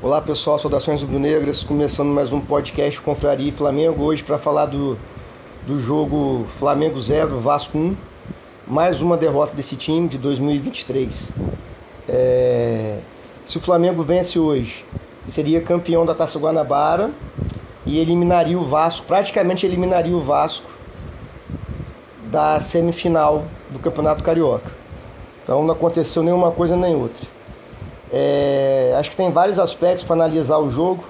[0.00, 4.96] Olá pessoal, saudações rubro-negras, começando mais um podcast Confraria e Flamengo, hoje para falar do,
[5.66, 7.96] do jogo Flamengo 0, Vasco 1,
[8.64, 11.34] mais uma derrota desse time de 2023.
[12.08, 13.00] É,
[13.44, 14.86] se o Flamengo vence hoje,
[15.24, 17.10] seria campeão da Taça Guanabara
[17.84, 20.70] e eliminaria o Vasco, praticamente eliminaria o Vasco
[22.30, 24.70] da semifinal do Campeonato Carioca.
[25.42, 27.37] Então não aconteceu nenhuma coisa nem outra.
[28.10, 31.04] É, acho que tem vários aspectos para analisar o jogo.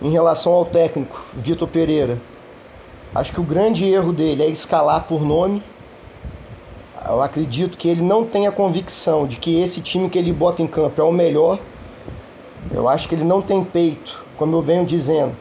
[0.00, 2.18] Em relação ao técnico, Vitor Pereira,
[3.14, 5.62] acho que o grande erro dele é escalar por nome.
[7.08, 10.60] Eu acredito que ele não tem a convicção de que esse time que ele bota
[10.60, 11.60] em campo é o melhor.
[12.72, 15.36] Eu acho que ele não tem peito, como eu venho dizendo,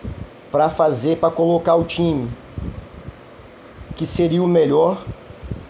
[0.51, 2.29] para fazer, para colocar o time
[3.95, 5.03] que seria o melhor.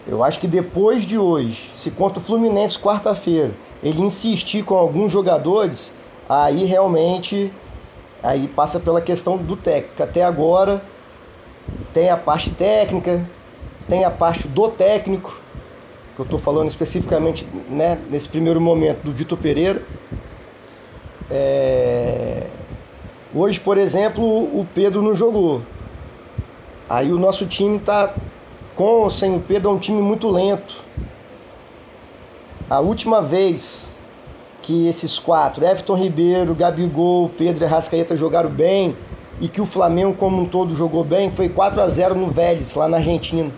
[0.06, 5.12] Eu acho que depois de hoje, se contra o Fluminense quarta-feira, ele insistir com alguns
[5.12, 5.92] jogadores,
[6.28, 7.52] aí realmente
[8.22, 10.02] aí passa pela questão do técnico.
[10.02, 10.82] Até agora
[11.92, 13.28] tem a parte técnica,
[13.88, 15.40] tem a parte do técnico,
[16.14, 19.82] que eu estou falando especificamente né, nesse primeiro momento do Vitor Pereira.
[21.30, 22.46] É...
[23.34, 25.62] Hoje, por exemplo, o Pedro não jogou.
[26.88, 28.14] Aí o nosso time está
[28.74, 30.84] com ou sem o Pedro é um time muito lento.
[32.72, 34.02] A última vez
[34.62, 38.96] que esses quatro, Everton Ribeiro, Gabigol, Pedro e Rascaeta jogaram bem
[39.38, 42.74] e que o Flamengo como um todo jogou bem, foi 4 a 0 no Vélez,
[42.74, 43.52] lá na Argentina.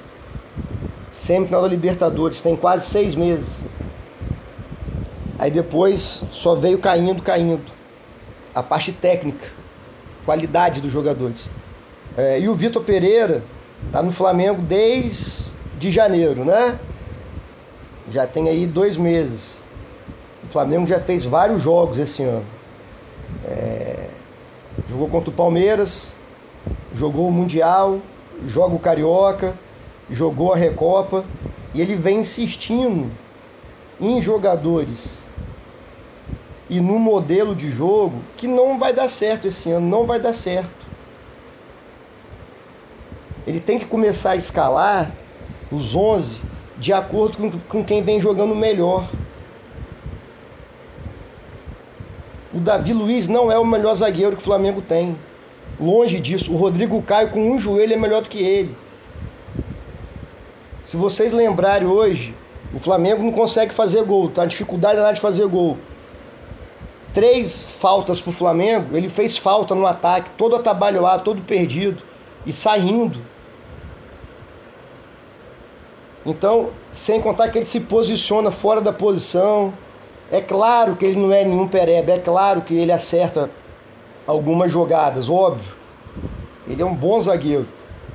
[1.12, 3.68] Sempre na Libertadores, tem quase seis meses.
[5.38, 7.70] Aí depois só veio caindo, caindo.
[8.52, 9.46] A parte técnica,
[10.24, 11.48] qualidade dos jogadores.
[12.16, 13.44] É, e o Vitor Pereira
[13.92, 16.80] tá no Flamengo desde janeiro, né?
[18.10, 19.64] Já tem aí dois meses.
[20.42, 22.46] O Flamengo já fez vários jogos esse ano.
[23.44, 24.08] É,
[24.88, 26.16] jogou contra o Palmeiras,
[26.92, 28.00] jogou o Mundial,
[28.46, 29.58] joga o Carioca,
[30.10, 31.24] jogou a Recopa
[31.72, 33.10] e ele vem insistindo
[34.00, 35.30] em jogadores
[36.68, 40.32] e no modelo de jogo que não vai dar certo esse ano, não vai dar
[40.32, 40.84] certo.
[43.46, 45.14] Ele tem que começar a escalar
[45.70, 49.08] os 11 de acordo com, com quem vem jogando melhor.
[52.52, 55.16] O Davi Luiz não é o melhor zagueiro que o Flamengo tem.
[55.80, 56.52] Longe disso.
[56.52, 58.76] O Rodrigo Caio com um joelho é melhor do que ele.
[60.82, 62.34] Se vocês lembrarem hoje,
[62.72, 64.44] o Flamengo não consegue fazer gol, tá?
[64.44, 65.78] Dificuldade na de fazer gol.
[67.12, 72.02] Três faltas pro Flamengo, ele fez falta no ataque, todo atabalhoado, todo perdido
[72.44, 73.20] e saindo.
[76.26, 79.72] Então, sem contar que ele se posiciona fora da posição.
[80.30, 83.50] É claro que ele não é nenhum pereba, é claro que ele acerta
[84.26, 85.76] algumas jogadas, óbvio.
[86.66, 87.68] Ele é um bom zagueiro.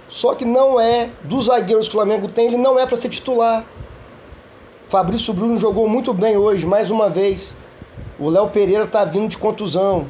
[0.09, 3.09] Só que não é, dos zagueiros que o Flamengo tem, ele não é para ser
[3.09, 3.63] titular.
[4.87, 7.55] Fabrício Bruno jogou muito bem hoje, mais uma vez.
[8.17, 10.07] O Léo Pereira está vindo de contusão.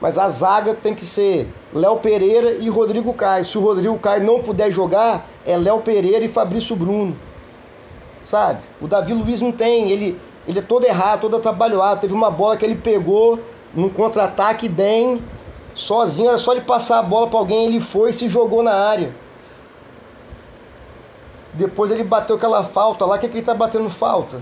[0.00, 3.44] Mas a zaga tem que ser Léo Pereira e Rodrigo Caio.
[3.44, 7.16] Se o Rodrigo Caio não puder jogar, é Léo Pereira e Fabrício Bruno.
[8.24, 8.60] Sabe?
[8.80, 12.02] O Davi Luiz não tem, ele, ele é todo errado, todo atrabalhado.
[12.02, 13.38] Teve uma bola que ele pegou
[13.74, 15.22] num contra-ataque bem,
[15.74, 18.74] sozinho, era só ele passar a bola para alguém, ele foi e se jogou na
[18.74, 19.14] área.
[21.52, 24.40] Depois ele bateu aquela falta lá, que, é que ele tá batendo falta?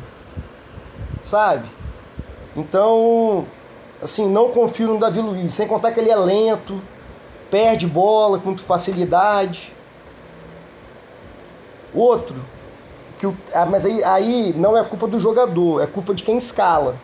[1.22, 1.68] Sabe?
[2.56, 3.46] Então,
[4.02, 6.82] assim, não confio no Davi Luiz, sem contar que ele é lento,
[7.50, 9.72] perde bola com facilidade.
[11.94, 12.44] Outro,
[13.18, 16.38] que o, ah, mas aí, aí não é culpa do jogador, é culpa de quem
[16.38, 17.00] escala.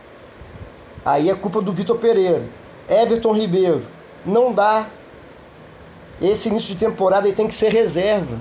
[1.04, 2.48] Aí é culpa do Vitor Pereira.
[2.88, 3.82] Everton Ribeiro,
[4.24, 4.88] não dá.
[6.20, 8.40] Esse início de temporada ele tem que ser reserva.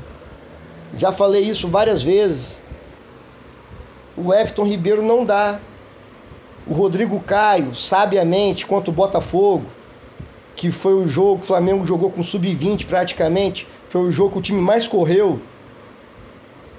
[0.95, 2.61] Já falei isso várias vezes.
[4.15, 5.59] O Everton Ribeiro não dá.
[6.67, 9.65] O Rodrigo Caio, sabiamente, contra o Botafogo,
[10.55, 14.37] que foi o jogo que o Flamengo jogou com sub-20 praticamente, foi o jogo que
[14.37, 15.41] o time mais correu.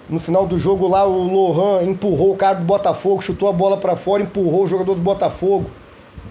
[0.09, 3.79] No final do jogo lá o Lohan empurrou o cara do Botafogo, chutou a bola
[3.79, 5.71] para fora, empurrou o jogador do Botafogo.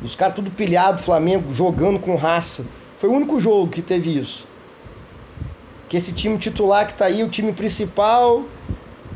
[0.02, 2.66] Os caras tudo pilhado, Flamengo jogando com raça.
[2.98, 4.48] Foi o único jogo que teve isso.
[5.90, 8.44] Que esse time titular que tá aí, o time principal,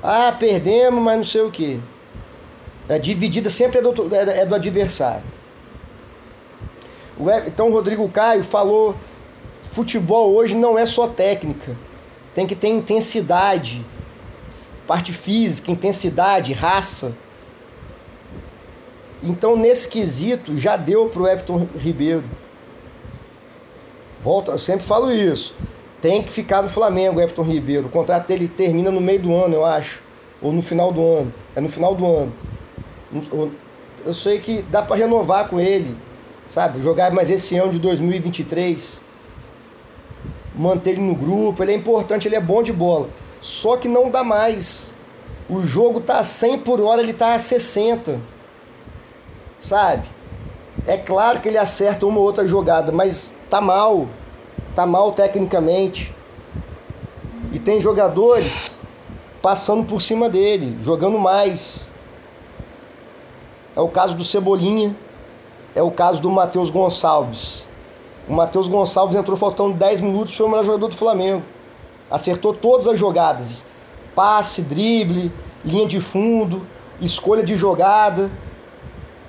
[0.01, 1.79] ah, perdemos, mas não sei o que.
[2.89, 5.23] A dividida sempre é do, é, é do adversário.
[7.45, 8.95] Então o Rodrigo Caio falou:
[9.73, 11.75] futebol hoje não é só técnica,
[12.33, 13.85] tem que ter intensidade,
[14.87, 17.13] parte física, intensidade, raça.
[19.21, 22.23] Então, nesse quesito, já deu para o Everton Ribeiro.
[24.23, 25.53] Volta, eu sempre falo isso.
[26.01, 27.87] Tem que ficar no Flamengo, Everton Ribeiro.
[27.87, 30.01] O contrato dele termina no meio do ano, eu acho.
[30.41, 31.33] Ou no final do ano.
[31.55, 32.33] É no final do ano.
[34.05, 35.97] Eu sei que dá para renovar com ele,
[36.47, 36.81] sabe?
[36.81, 39.03] Jogar mais esse ano de 2023.
[40.55, 41.63] Manter ele no grupo.
[41.63, 43.09] Ele é importante, ele é bom de bola.
[43.41, 44.93] Só que não dá mais.
[45.49, 48.19] O jogo tá a 100 por hora, ele tá a 60.
[49.59, 50.07] Sabe?
[50.85, 54.07] É claro que ele acerta uma ou outra jogada, mas tá mal.
[54.75, 56.13] Tá mal tecnicamente.
[57.51, 58.81] E tem jogadores
[59.41, 61.89] passando por cima dele, jogando mais.
[63.75, 64.95] É o caso do Cebolinha,
[65.75, 67.65] é o caso do Matheus Gonçalves.
[68.27, 71.43] O Matheus Gonçalves entrou faltando 10 minutos, foi o melhor jogador do Flamengo.
[72.09, 73.65] Acertou todas as jogadas:
[74.15, 75.31] passe, drible,
[75.63, 76.65] linha de fundo,
[77.01, 78.31] escolha de jogada.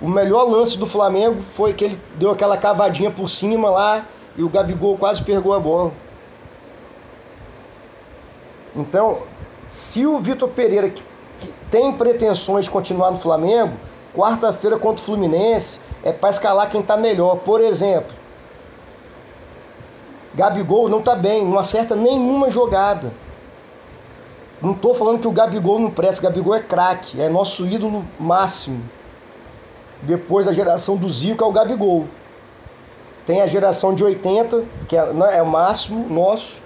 [0.00, 4.42] O melhor lance do Flamengo foi que ele deu aquela cavadinha por cima lá e
[4.44, 5.92] o Gabigol quase pegou a bola.
[8.76, 9.22] Então,
[9.66, 11.02] se o Vitor Pereira, que,
[11.38, 13.72] que tem pretensões de continuar no Flamengo,
[14.14, 17.40] quarta-feira contra o Fluminense é para escalar quem está melhor.
[17.40, 18.14] Por exemplo,
[20.38, 23.12] Gabigol não está bem, não acerta nenhuma jogada.
[24.62, 28.88] Não estou falando que o Gabigol não presta, Gabigol é craque, é nosso ídolo máximo.
[30.00, 32.06] Depois da geração do Zico é o Gabigol.
[33.26, 36.62] Tem a geração de 80, que é, né, é o máximo nosso.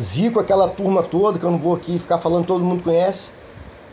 [0.00, 3.32] Zico, aquela turma toda, que eu não vou aqui ficar falando, todo mundo conhece.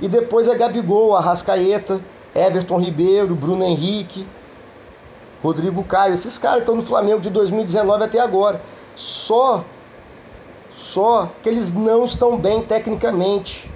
[0.02, 2.00] E depois é Gabigol, Arrascaeta,
[2.34, 4.26] Everton Ribeiro, Bruno Henrique,
[5.44, 6.14] Rodrigo Caio.
[6.14, 8.62] Esses caras estão no Flamengo de 2019 até agora.
[8.96, 9.66] Só,
[10.70, 13.70] só que eles não estão bem tecnicamente.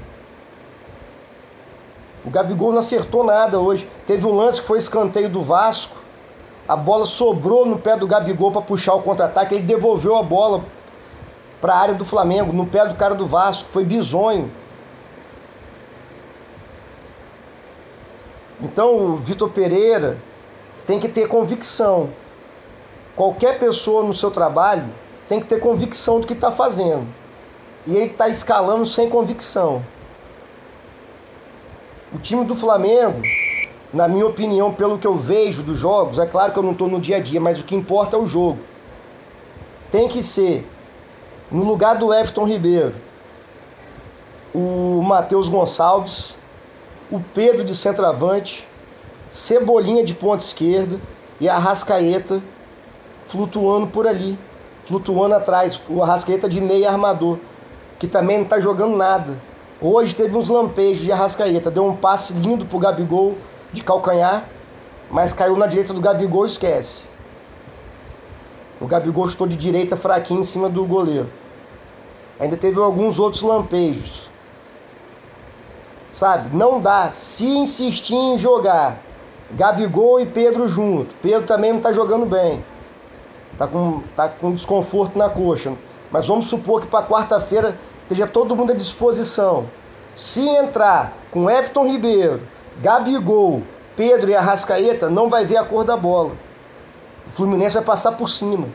[2.25, 3.88] O Gabigol não acertou nada hoje.
[4.06, 5.98] Teve um lance que foi escanteio do Vasco.
[6.68, 9.56] A bola sobrou no pé do Gabigol para puxar o contra-ataque.
[9.56, 10.66] Ele devolveu a bola
[11.60, 13.69] para a área do Flamengo, no pé do cara do Vasco.
[13.72, 14.52] Foi bizonho.
[18.62, 20.18] Então, o Vitor Pereira
[20.88, 22.10] tem que ter convicção.
[23.16, 24.89] Qualquer pessoa no seu trabalho
[25.28, 27.06] tem que ter convicção do que está fazendo.
[27.86, 29.84] E ele está escalando sem convicção.
[32.13, 33.22] O time do Flamengo,
[33.94, 36.88] na minha opinião, pelo que eu vejo dos jogos, é claro que eu não estou
[36.88, 38.60] no dia a dia, mas o que importa é o jogo.
[39.92, 40.66] Tem que ser,
[41.51, 42.95] no lugar do Everton Ribeiro,
[44.54, 46.38] o Matheus Gonçalves,
[47.12, 48.67] o Pedro de centroavante,
[49.30, 51.00] Cebolinha de ponta esquerda
[51.40, 52.42] e a Arrascaeta
[53.28, 54.40] flutuando por ali,
[54.86, 57.38] flutuando atrás, o Arrascaeta de meio armador,
[58.00, 59.42] que também não está jogando nada.
[59.82, 63.38] Hoje teve uns lampejos de Arrascaeta, deu um passe lindo pro Gabigol
[63.74, 64.48] de calcanhar,
[65.12, 67.08] mas caiu na direita do Gabigol esquece.
[68.80, 71.30] O Gabigol estou de direita fraquinho em cima do goleiro.
[72.40, 74.30] Ainda teve alguns outros lampejos.
[76.12, 76.56] Sabe?
[76.56, 77.10] Não dá.
[77.10, 79.02] Se insistir em jogar
[79.52, 82.64] Gabigol e Pedro junto, Pedro também não está jogando bem.
[83.58, 85.74] Tá com, tá com desconforto na coxa.
[86.12, 89.68] Mas vamos supor que para quarta-feira esteja todo mundo à disposição.
[90.16, 92.42] Se entrar com Everton Ribeiro,
[92.82, 93.64] Gabigol,
[93.96, 96.36] Pedro e Arrascaeta, não vai ver a cor da bola.
[97.28, 98.68] O Fluminense vai passar por cima.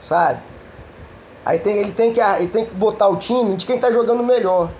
[0.00, 0.40] Sabe?
[1.48, 4.22] Aí tem, ele, tem que, ele tem que botar o time de quem está jogando
[4.22, 4.70] melhor.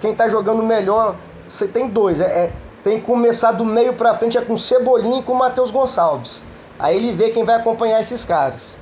[0.00, 2.20] Quem está jogando melhor, você tem dois.
[2.20, 2.52] É, é,
[2.84, 6.40] tem que começar do meio para frente é com Cebolinha e com Matheus Gonçalves.
[6.78, 8.78] Aí ele vê quem vai acompanhar esses caras.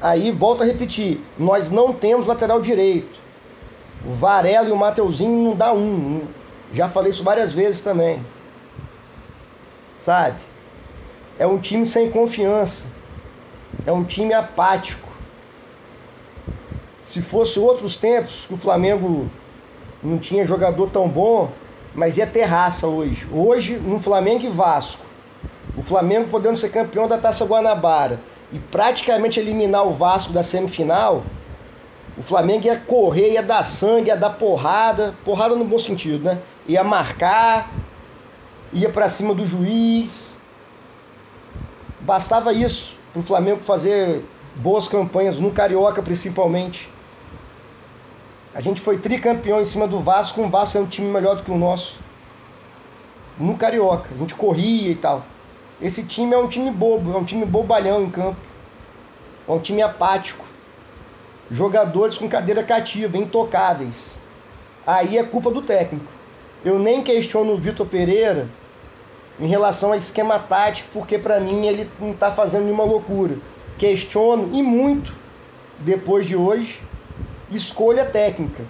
[0.00, 3.20] Aí volta a repetir, nós não temos lateral direito.
[4.04, 6.26] O Varela e o Mateuzinho não dá um.
[6.72, 8.20] Já falei isso várias vezes também.
[9.96, 10.40] Sabe?
[11.38, 12.92] É um time sem confiança.
[13.86, 15.08] É um time apático.
[17.02, 19.28] Se fosse outros tempos que o Flamengo
[20.02, 21.52] não tinha jogador tão bom,
[21.94, 23.28] mas ia ter raça hoje.
[23.30, 25.04] Hoje, no Flamengo e Vasco,
[25.76, 31.22] o Flamengo podendo ser campeão da Taça Guanabara e praticamente eliminar o Vasco da semifinal,
[32.16, 36.40] o Flamengo ia correr, ia dar sangue, ia dar porrada, porrada no bom sentido, né?
[36.66, 37.70] Ia marcar,
[38.72, 40.38] ia para cima do juiz.
[42.00, 44.24] Bastava isso para o Flamengo fazer
[44.56, 46.90] boas campanhas no Carioca principalmente.
[48.52, 51.44] A gente foi tricampeão em cima do Vasco, um Vasco é um time melhor do
[51.44, 52.00] que o nosso.
[53.38, 55.24] No Carioca, a gente corria e tal.
[55.80, 58.40] Esse time é um time bobo, é um time bobalhão em campo.
[59.46, 60.44] É um time apático.
[61.50, 64.20] jogadores com cadeira cativa, intocáveis.
[64.84, 66.10] Aí é culpa do técnico.
[66.64, 68.48] Eu nem questiono o Vitor Pereira
[69.38, 73.38] em relação a esquema tático, porque para mim ele não está fazendo nenhuma loucura.
[73.78, 75.14] Questiono e muito
[75.78, 76.80] depois de hoje
[77.50, 78.64] escolha técnica.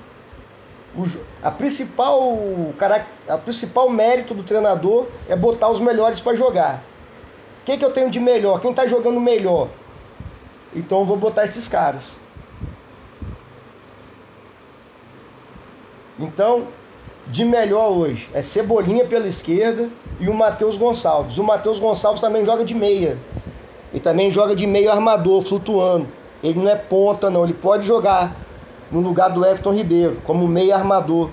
[0.97, 1.05] O,
[1.43, 2.39] a principal
[3.29, 6.83] a principal mérito do treinador é botar os melhores para jogar.
[7.63, 8.61] O que, que eu tenho de melhor?
[8.61, 9.69] Quem está jogando melhor?
[10.75, 12.21] Então eu vou botar esses caras.
[16.19, 16.69] Então,
[17.27, 19.89] de melhor hoje é Cebolinha pela esquerda
[20.21, 21.39] e o Matheus Gonçalves.
[21.39, 23.19] O Matheus Gonçalves também joga de meia.
[23.93, 26.09] E também joga de meio armador, flutuando.
[26.43, 27.45] Ele não é ponta, não.
[27.45, 28.37] Ele pode jogar
[28.91, 31.31] no lugar do Everton Ribeiro, como meio armador.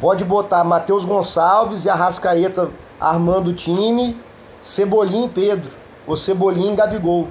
[0.00, 4.18] Pode botar Matheus Gonçalves e Arrascaeta armando o time,
[4.60, 5.72] Cebolinha e Pedro,
[6.06, 7.28] ou Cebolinha e Gabigol.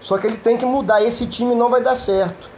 [0.00, 2.50] Só que ele tem que mudar, esse time não vai dar certo.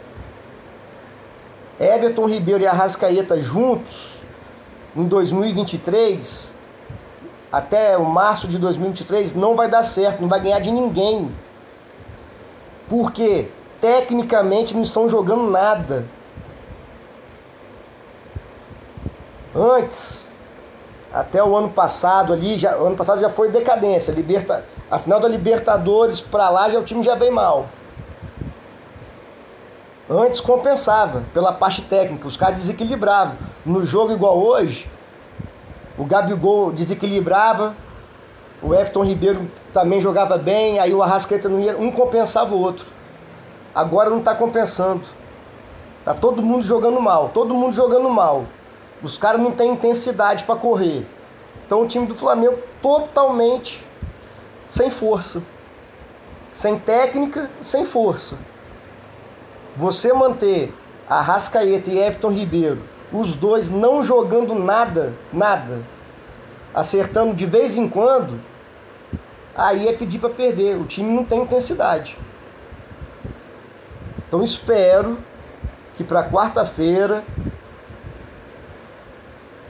[1.78, 4.21] Everton Ribeiro e Arrascaeta juntos
[4.97, 6.54] em 2023,
[7.50, 11.35] até o março de 2023, não vai dar certo, não vai ganhar de ninguém.
[12.88, 13.49] Porque
[13.81, 16.07] tecnicamente não estão jogando nada.
[19.54, 20.33] Antes,
[21.12, 24.12] até o ano passado ali, já, ano passado já foi decadência.
[24.12, 27.69] Liberta, a final da Libertadores para lá já o time já vem mal.
[30.08, 33.38] Antes compensava pela parte técnica, os caras desequilibravam.
[33.64, 34.87] No jogo igual hoje,
[35.96, 37.75] o Gabigol desequilibrava,
[38.62, 42.87] o Everton Ribeiro também jogava bem, aí o Arrascaeta não ia, um compensava o outro.
[43.75, 45.08] Agora não está compensando.
[46.04, 48.44] Tá todo mundo jogando mal, todo mundo jogando mal.
[49.02, 51.06] Os caras não têm intensidade para correr.
[51.64, 53.82] Então o time do Flamengo totalmente
[54.66, 55.42] sem força.
[56.52, 58.38] Sem técnica, sem força
[59.76, 60.73] você manter
[61.09, 65.83] a Rascaeta e Everton Ribeiro, os dois não jogando nada, nada,
[66.73, 68.40] acertando de vez em quando,
[69.54, 70.76] aí é pedir para perder.
[70.76, 72.19] O time não tem intensidade.
[74.26, 75.19] Então espero
[75.97, 77.25] que para quarta-feira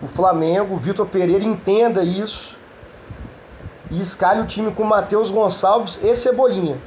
[0.02, 2.56] o Flamengo, o Vitor Pereira entenda isso
[3.90, 6.78] e escalhe o time com Matheus Gonçalves e Cebolinha.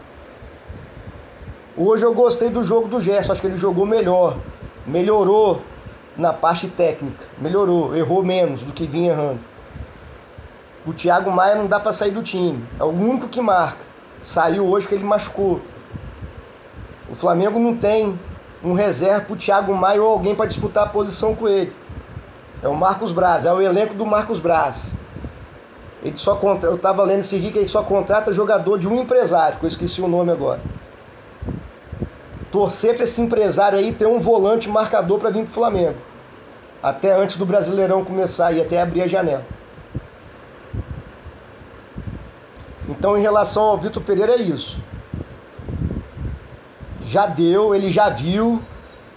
[1.80, 4.36] Hoje eu gostei do jogo do Gerson, acho que ele jogou melhor,
[4.84, 5.62] melhorou
[6.18, 9.40] na parte técnica, melhorou, errou menos do que vinha errando.
[10.88, 13.86] O Thiago Maia não dá para sair do time, é o único que marca.
[14.24, 15.62] Saiu hoje que ele machucou.
[17.08, 18.20] O Flamengo não tem
[18.64, 21.72] um reserva para o Thiago Maia ou alguém para disputar a posição com ele.
[22.64, 24.96] É o Marcos Braz, é o elenco do Marcos Braz.
[26.02, 26.72] Ele só contra...
[26.72, 29.68] Eu estava lendo esse dia que ele só contrata jogador de um empresário, que eu
[29.68, 30.60] esqueci o nome agora
[32.52, 35.98] torcer para esse empresário aí ter um volante marcador para vir para o Flamengo.
[36.82, 39.46] Até antes do Brasileirão começar e até abrir a janela.
[42.88, 44.78] Então, em relação ao Vitor Pereira, é isso.
[47.06, 48.62] Já deu, ele já viu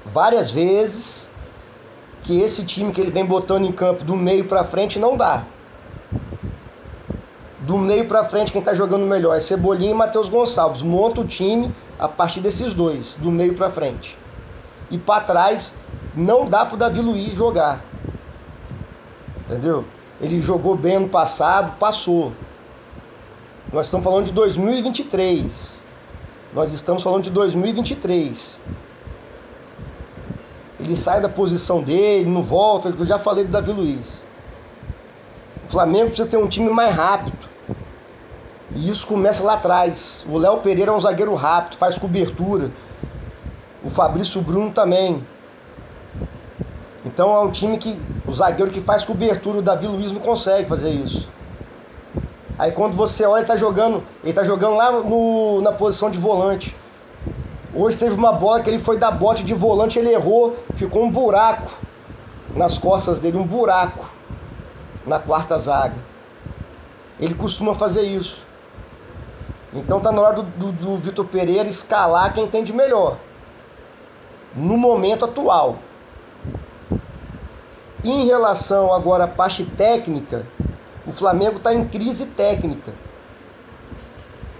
[0.04, 1.30] várias vezes
[2.22, 5.44] que esse time que ele vem botando em campo do meio para frente não dá.
[7.60, 10.82] Do meio para frente, quem está jogando melhor é Cebolinha e Matheus Gonçalves.
[10.82, 14.16] Monta o time a partir desses dois, do meio para frente.
[14.90, 15.76] E para trás
[16.14, 17.84] não dá para o Davi Luiz jogar.
[19.40, 19.84] Entendeu?
[20.18, 22.32] Ele jogou bem ano passado, passou.
[23.70, 25.82] Nós estamos falando de 2023.
[26.54, 28.60] Nós estamos falando de 2023.
[30.80, 34.24] Ele sai da posição dele, não volta, eu já falei do Davi Luiz.
[35.66, 37.49] O Flamengo precisa ter um time mais rápido.
[38.80, 40.24] E isso começa lá atrás.
[40.26, 42.70] O Léo Pereira é um zagueiro rápido, faz cobertura.
[43.84, 45.22] O Fabrício Bruno também.
[47.04, 48.00] Então é um time que.
[48.26, 51.28] O zagueiro que faz cobertura, o Davi Luiz não consegue fazer isso.
[52.58, 54.02] Aí quando você olha, ele tá jogando.
[54.24, 56.74] Ele tá jogando lá no, na posição de volante.
[57.74, 61.10] Hoje teve uma bola que ele foi dar bote de volante, ele errou, ficou um
[61.10, 61.70] buraco
[62.56, 64.10] nas costas dele, um buraco
[65.06, 65.96] na quarta zaga.
[67.20, 68.48] Ele costuma fazer isso.
[69.72, 73.16] Então tá na hora do, do, do Vitor Pereira escalar quem tem de melhor.
[74.54, 75.76] No momento atual.
[78.02, 80.46] Em relação agora à parte técnica,
[81.06, 82.92] o Flamengo está em crise técnica.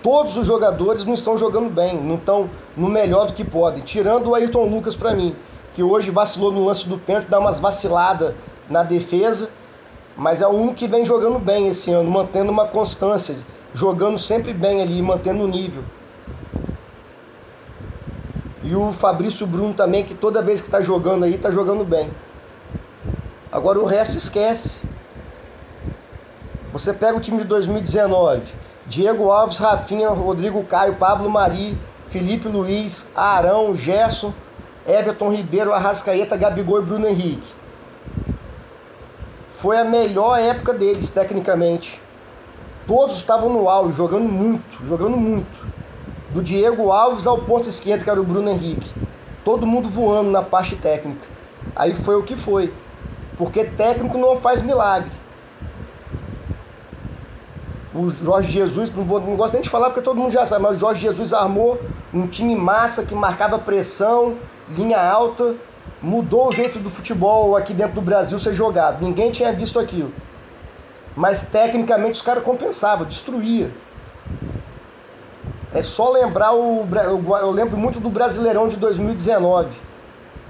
[0.02, 3.82] Todos os jogadores não estão jogando bem, não estão no melhor do que podem.
[3.82, 5.34] Tirando o Ayrton Lucas para mim,
[5.74, 8.34] que hoje vacilou no lance do pênalti, dá umas vaciladas
[8.68, 9.50] na defesa,
[10.16, 13.36] mas é o único que vem jogando bem esse ano, mantendo uma constância
[13.74, 15.84] jogando sempre bem ali, mantendo o nível.
[18.62, 22.10] E o Fabrício Bruno também, que toda vez que está jogando aí, está jogando bem.
[23.50, 24.86] Agora o resto esquece.
[26.72, 28.42] Você pega o time de 2019,
[28.86, 34.32] Diego Alves, Rafinha, Rodrigo Caio, Pablo Mari, Felipe Luiz, Arão, Gerson,
[34.86, 37.52] Everton Ribeiro, Arrascaeta, Gabigol e Bruno Henrique.
[39.60, 42.00] Foi a melhor época deles, tecnicamente.
[42.90, 45.64] Todos estavam no auge, jogando muito, jogando muito.
[46.30, 48.90] Do Diego Alves ao ponto esquerdo, que era o Bruno Henrique.
[49.44, 51.24] Todo mundo voando na parte técnica.
[51.76, 52.74] Aí foi o que foi.
[53.38, 55.16] Porque técnico não faz milagre
[57.94, 60.62] o Jorge Jesus, não, vou, não gosto nem de falar porque todo mundo já sabe,
[60.62, 61.80] mas o Jorge Jesus armou
[62.12, 64.36] um time massa que marcava pressão,
[64.68, 65.56] linha alta,
[66.00, 69.02] mudou o jeito do futebol aqui dentro do Brasil ser jogado.
[69.02, 70.12] Ninguém tinha visto aquilo.
[71.20, 73.70] Mas tecnicamente os caras compensavam, destruía.
[75.70, 76.86] É só lembrar o.
[77.42, 79.68] Eu lembro muito do Brasileirão de 2019.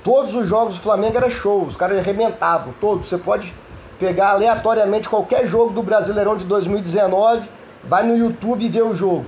[0.04, 3.08] Todos os jogos do Flamengo era show, os caras arrebentavam, todos.
[3.08, 3.52] Você pode
[3.98, 7.48] pegar aleatoriamente qualquer jogo do Brasileirão de 2019,
[7.82, 9.26] vai no YouTube e vê o jogo.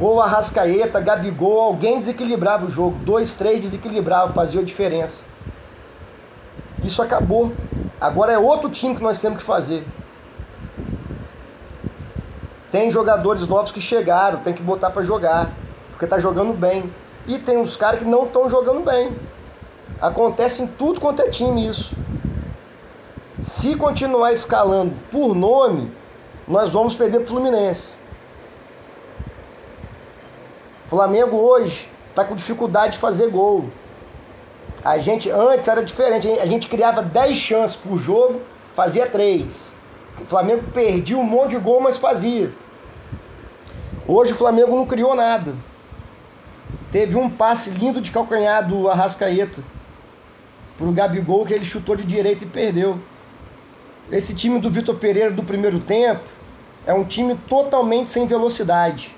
[0.00, 2.98] Ou Arrascaeta, Gabigol, alguém desequilibrava o jogo.
[3.04, 5.22] Dois, três desequilibravam, fazia a diferença.
[6.82, 7.52] Isso acabou.
[8.00, 9.86] Agora é outro time que nós temos que fazer.
[12.76, 15.50] Tem jogadores novos que chegaram, tem que botar para jogar,
[15.88, 16.92] porque tá jogando bem.
[17.26, 19.16] E tem os caras que não estão jogando bem.
[19.98, 21.96] Acontece em tudo quanto é time isso.
[23.40, 25.90] Se continuar escalando por nome,
[26.46, 27.96] nós vamos perder para o Fluminense.
[30.88, 33.70] Flamengo hoje está com dificuldade de fazer gol.
[34.84, 38.42] A gente antes era diferente, a gente criava 10 chances por jogo,
[38.74, 39.74] fazia 3.
[40.20, 42.52] O Flamengo perdia um monte de gol, mas fazia.
[44.08, 45.56] Hoje o Flamengo não criou nada.
[46.92, 49.62] Teve um passe lindo de calcanhar do Arrascaeta
[50.78, 53.00] pro Gabigol que ele chutou de direita e perdeu.
[54.10, 56.22] Esse time do Vitor Pereira do primeiro tempo
[56.86, 59.12] é um time totalmente sem velocidade.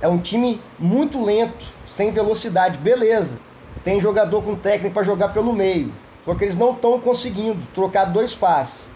[0.00, 2.76] É um time muito lento, sem velocidade.
[2.78, 3.38] Beleza.
[3.84, 5.92] Tem jogador com técnica para jogar pelo meio.
[6.24, 8.90] Só que eles não estão conseguindo trocar dois passes.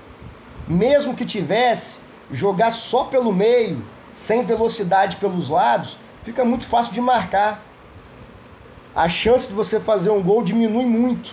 [0.66, 3.84] Mesmo que tivesse, jogar só pelo meio,
[4.14, 7.62] sem velocidade pelos lados, fica muito fácil de marcar.
[8.94, 11.30] A chance de você fazer um gol diminui muito.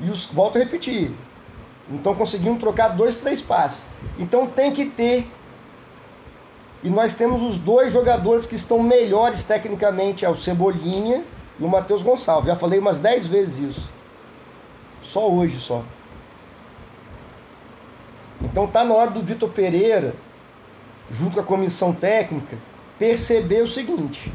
[0.00, 1.10] E os, volto a repetir,
[1.90, 3.84] então conseguimos trocar dois, três passes.
[4.16, 5.28] Então tem que ter.
[6.84, 11.24] E nós temos os dois jogadores que estão melhores tecnicamente, é o Cebolinha
[11.58, 12.46] e o Matheus Gonçalves.
[12.48, 13.90] Já falei umas dez vezes isso.
[15.02, 15.82] Só hoje só.
[18.40, 20.14] Então tá na hora do Vitor Pereira,
[21.10, 22.58] junto com a comissão técnica,
[22.98, 24.32] perceber o seguinte: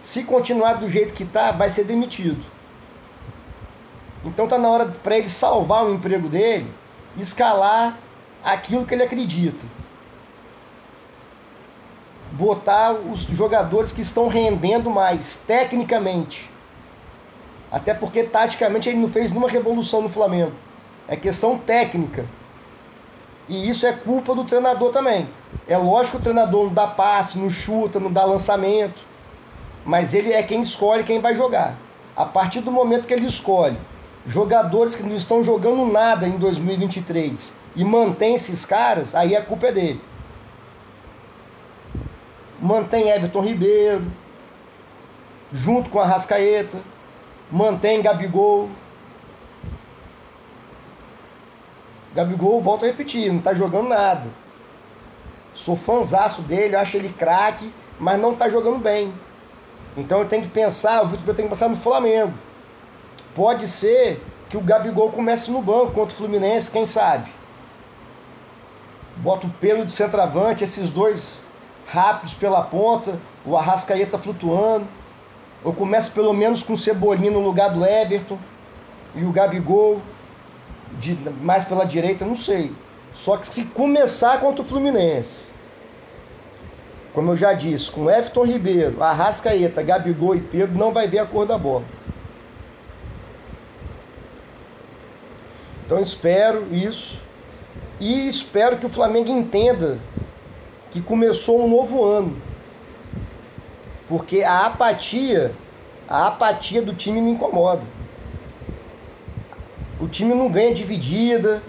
[0.00, 2.44] se continuar do jeito que tá, vai ser demitido.
[4.24, 6.72] Então tá na hora para ele salvar o emprego dele
[7.16, 7.98] escalar
[8.42, 9.64] aquilo que ele acredita.
[12.32, 16.50] Botar os jogadores que estão rendendo mais, tecnicamente.
[17.70, 20.52] Até porque, taticamente, ele não fez nenhuma revolução no Flamengo.
[21.08, 22.26] É questão técnica.
[23.48, 25.28] E isso é culpa do treinador também.
[25.70, 29.00] É lógico que o treinador não dá passe, não chuta, não dá lançamento.
[29.84, 31.78] Mas ele é quem escolhe quem vai jogar.
[32.16, 33.78] A partir do momento que ele escolhe
[34.26, 39.68] jogadores que não estão jogando nada em 2023 e mantém esses caras, aí a culpa
[39.68, 40.04] é dele.
[42.60, 44.10] Mantém Everton Ribeiro,
[45.52, 46.82] junto com a Rascaeta,
[47.48, 48.68] mantém Gabigol.
[52.12, 54.28] Gabigol, volto a repetir, não está jogando nada.
[55.54, 59.12] Sou fãzaço dele, acho ele craque, mas não está jogando bem.
[59.96, 62.32] Então eu tenho que pensar, eu tenho que pensar no Flamengo.
[63.34, 67.30] Pode ser que o Gabigol comece no banco contra o Fluminense, quem sabe?
[69.16, 71.44] Bota o pelo de centroavante, esses dois
[71.86, 74.86] rápidos pela ponta, o Arrascaeta flutuando.
[75.62, 78.38] Ou começa pelo menos com o Cebolinha no lugar do Everton
[79.14, 80.00] e o Gabigol
[80.98, 82.72] de, mais pela direita, não sei.
[83.12, 85.50] Só que se começar contra o Fluminense,
[87.12, 91.26] como eu já disse, com Everton Ribeiro, Arrascaeta, Gabigol e Pedro, não vai ver a
[91.26, 91.84] cor da bola.
[95.84, 97.20] Então espero isso
[97.98, 99.98] e espero que o Flamengo entenda
[100.90, 102.40] que começou um novo ano.
[104.08, 105.52] Porque a apatia,
[106.08, 107.82] a apatia do time me incomoda.
[110.00, 111.62] O time não ganha dividida,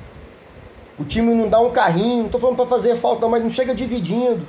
[1.02, 3.74] o time não dá um carrinho, não estou falando para fazer falta, mas não chega
[3.74, 4.48] dividindo.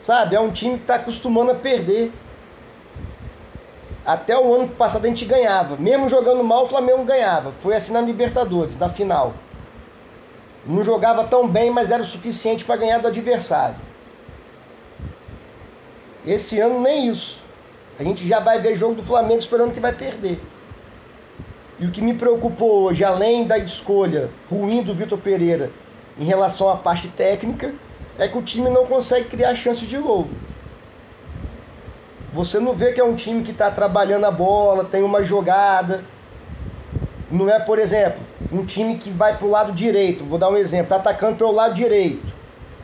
[0.00, 0.34] Sabe?
[0.34, 2.12] É um time que está acostumando a perder.
[4.04, 5.76] Até o ano passado a gente ganhava.
[5.76, 7.52] Mesmo jogando mal, o Flamengo ganhava.
[7.62, 9.34] Foi assim na Libertadores, na final.
[10.64, 13.76] Não jogava tão bem, mas era o suficiente para ganhar do adversário.
[16.26, 17.38] Esse ano nem isso.
[17.96, 20.40] A gente já vai ver jogo do Flamengo esperando que vai perder.
[21.78, 25.70] E o que me preocupou hoje, além da escolha ruim do Vitor Pereira
[26.18, 27.74] em relação à parte técnica,
[28.18, 30.28] é que o time não consegue criar chances de gol.
[32.32, 36.02] Você não vê que é um time que está trabalhando a bola, tem uma jogada.
[37.30, 40.24] Não é, por exemplo, um time que vai para o lado direito.
[40.24, 42.32] Vou dar um exemplo: está atacando pelo lado direito,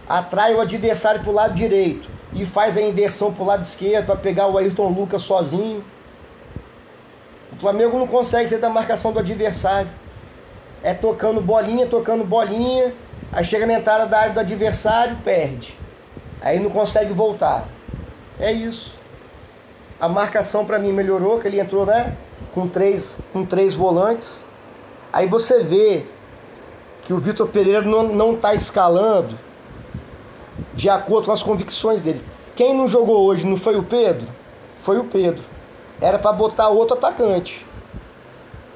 [0.06, 4.06] atrai o adversário para o lado direito e faz a inversão para o lado esquerdo
[4.06, 5.82] para pegar o Ayrton Lucas sozinho.
[7.62, 9.88] Flamengo não consegue sair da marcação do adversário.
[10.82, 12.92] É tocando bolinha, tocando bolinha,
[13.30, 15.78] aí chega na entrada da área do adversário, perde.
[16.40, 17.68] Aí não consegue voltar.
[18.40, 18.92] É isso.
[20.00, 22.16] A marcação para mim melhorou, que ele entrou, né?
[22.52, 24.44] Com três, com três volantes.
[25.12, 26.04] Aí você vê
[27.02, 29.38] que o Vitor Pereira não está escalando
[30.74, 32.24] de acordo com as convicções dele.
[32.56, 34.26] Quem não jogou hoje não foi o Pedro?
[34.82, 35.44] Foi o Pedro.
[36.02, 37.64] Era para botar outro atacante.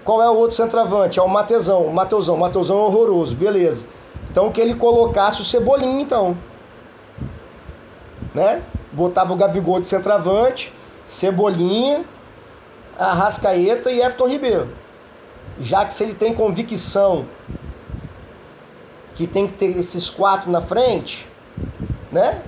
[0.05, 1.19] Qual é o outro centroavante?
[1.19, 1.89] É o Mateusão.
[1.89, 2.37] Mateusão.
[2.37, 3.85] Mateusão é horroroso, beleza.
[4.31, 6.39] Então que ele colocasse o Cebolinha, então.
[8.33, 8.63] Né?
[8.93, 10.73] Botava o Gabigol de centroavante,
[11.05, 12.05] Cebolinha,
[12.97, 14.69] Arrascaeta e Everton Ribeiro.
[15.59, 17.27] Já que se ele tem convicção
[19.17, 21.27] que tem que ter esses quatro na frente,
[22.13, 22.43] né?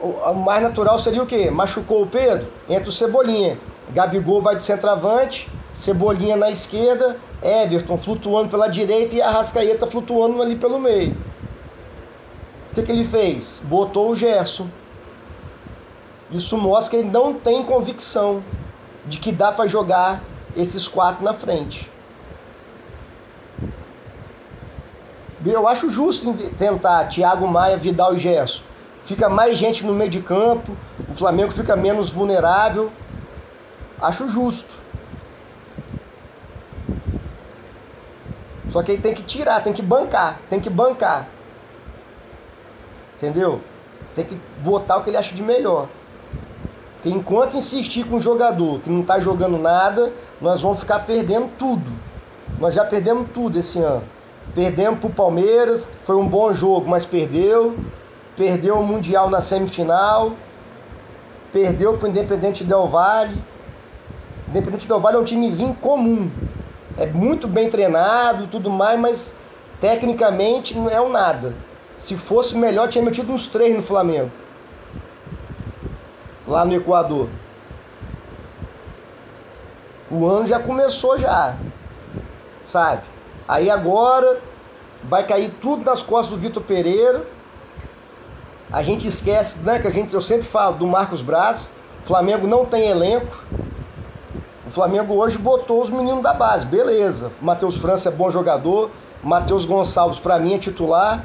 [0.00, 1.50] O mais natural seria o quê?
[1.50, 2.46] Machucou o Pedro?
[2.68, 3.58] Entra o Cebolinha.
[3.92, 10.56] Gabigol vai de centroavante, Cebolinha na esquerda, Everton flutuando pela direita e Arrascaeta flutuando ali
[10.56, 11.16] pelo meio.
[12.70, 13.62] O que, que ele fez?
[13.64, 14.66] Botou o Gerson.
[16.30, 18.42] Isso mostra que ele não tem convicção
[19.06, 20.22] de que dá para jogar
[20.56, 21.90] esses quatro na frente.
[25.44, 28.62] Eu acho justo tentar Thiago Maia, Vidal e Gerson.
[29.04, 30.76] Fica mais gente no meio de campo,
[31.10, 32.90] o Flamengo fica menos vulnerável
[34.02, 34.82] Acho justo.
[38.70, 41.28] Só que aí tem que tirar, tem que bancar, tem que bancar.
[43.16, 43.60] Entendeu?
[44.14, 45.88] Tem que botar o que ele acha de melhor.
[46.94, 51.50] Porque enquanto insistir com um jogador que não está jogando nada, nós vamos ficar perdendo
[51.56, 51.92] tudo.
[52.58, 54.04] Nós já perdemos tudo esse ano.
[54.54, 57.76] Perdemos para o Palmeiras, foi um bom jogo, mas perdeu.
[58.36, 60.32] Perdeu o Mundial na semifinal.
[61.52, 63.51] Perdeu para o Independente Del Valle.
[64.52, 66.30] Independente do Vale é um timezinho comum.
[66.98, 69.34] É muito bem treinado tudo mais, mas
[69.80, 71.56] tecnicamente não é um nada.
[71.98, 74.30] Se fosse melhor, tinha metido uns três no Flamengo.
[76.46, 77.30] Lá no Equador.
[80.10, 81.56] O ano já começou já.
[82.66, 83.04] Sabe?
[83.48, 84.38] Aí agora
[85.02, 87.24] vai cair tudo nas costas do Vitor Pereira.
[88.70, 91.72] A gente esquece, né, que a gente, eu sempre falo do Marcos Braz.
[92.04, 93.42] Flamengo não tem elenco.
[94.72, 97.30] Flamengo hoje botou os meninos da base, beleza.
[97.42, 98.90] Matheus França é bom jogador,
[99.22, 101.22] Matheus Gonçalves para mim é titular.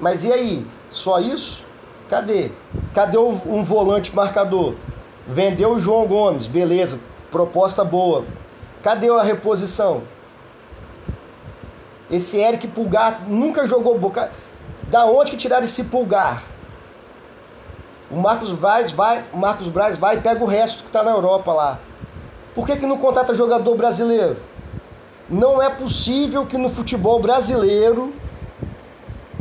[0.00, 0.66] Mas e aí?
[0.90, 1.64] Só isso?
[2.10, 2.50] Cadê?
[2.92, 4.74] Cadê um volante marcador?
[5.24, 6.98] Vendeu o João Gomes, beleza,
[7.30, 8.24] proposta boa.
[8.82, 10.02] Cadê a reposição?
[12.10, 14.32] Esse Eric Pulgar nunca jogou boca.
[14.88, 16.42] Da onde que tiraram esse Pulgar?
[18.10, 21.52] O Marcos Braz vai, Marcos Braz vai e pega o resto que está na Europa
[21.52, 21.78] lá.
[22.58, 24.36] Por que, que não contrata jogador brasileiro?
[25.30, 28.12] Não é possível que no futebol brasileiro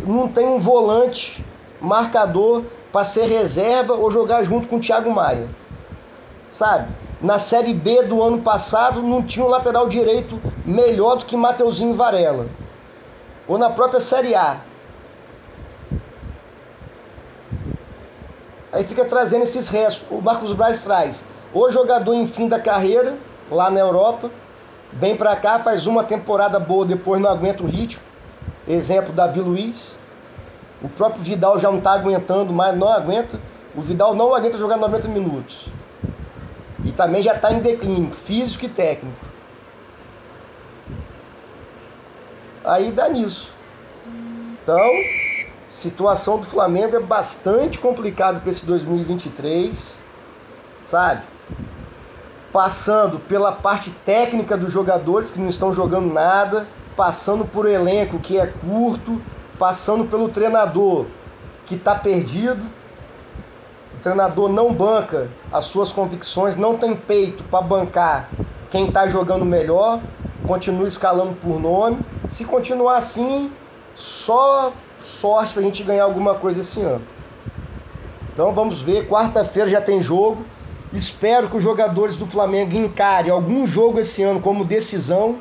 [0.06, 1.43] não tenha um volante
[1.82, 5.49] marcador para ser reserva ou jogar junto com o Thiago Maia.
[6.51, 6.91] Sabe?
[7.19, 11.95] Na Série B do ano passado não tinha um lateral direito melhor do que Mateuzinho
[11.95, 12.45] Varela.
[13.47, 14.58] Ou na própria Série A.
[18.71, 20.06] Aí fica trazendo esses restos.
[20.12, 21.25] O Marcos Braz traz
[21.57, 23.17] o jogador em fim da carreira,
[23.49, 24.29] lá na Europa,
[24.93, 28.01] vem para cá, faz uma temporada boa, depois não aguenta o ritmo.
[28.67, 29.99] Exemplo, Davi Luiz.
[30.81, 33.39] O próprio Vidal já não está aguentando mais, não aguenta.
[33.75, 35.69] O Vidal não aguenta jogar 90 minutos.
[36.85, 39.25] E também já está em declínio, físico e técnico.
[42.63, 43.51] Aí dá nisso.
[44.61, 44.91] Então,
[45.67, 50.03] situação do Flamengo é bastante complicada para esse 2023,
[50.83, 51.23] sabe?
[52.57, 58.39] Passando pela parte técnica dos jogadores que não estão jogando nada, passando por elenco que
[58.39, 59.21] é curto,
[59.59, 61.05] passando pelo treinador
[61.67, 62.65] que está perdido.
[63.93, 68.27] o treinador não banca as suas convicções, não tem peito para bancar
[68.71, 69.99] quem está jogando melhor,
[70.47, 71.99] continua escalando por nome.
[72.27, 73.51] Se continuar assim,
[73.93, 77.05] só sorte para a gente ganhar alguma coisa esse ano.
[78.33, 80.43] Então vamos ver, quarta-feira já tem jogo.
[80.93, 85.38] Espero que os jogadores do Flamengo encarem algum jogo esse ano como decisão.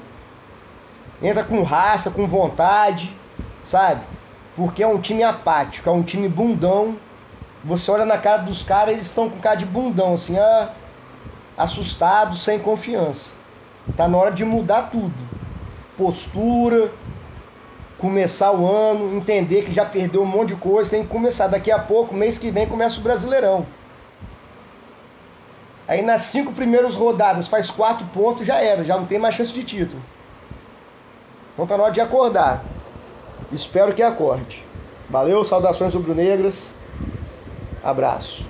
[1.22, 3.14] Entra com raça, com vontade,
[3.62, 4.02] sabe?
[4.56, 6.96] Porque é um time apático, é um time bundão.
[7.64, 10.72] Você olha na cara dos caras, eles estão com cara de bundão, assim, ah,
[11.56, 13.34] assustados, sem confiança.
[13.96, 15.14] Tá na hora de mudar tudo.
[15.96, 16.90] Postura,
[17.98, 21.46] começar o ano, entender que já perdeu um monte de coisa, tem que começar.
[21.46, 23.64] Daqui a pouco, mês que vem, começa o Brasileirão.
[25.88, 29.52] Aí nas cinco primeiras rodadas faz quatro pontos, já era, já não tem mais chance
[29.52, 30.02] de título.
[31.54, 32.64] Então tá na hora de acordar.
[33.52, 34.64] Espero que acorde.
[35.08, 36.74] Valeu, saudações rubro-negras.
[37.82, 38.46] Abraço.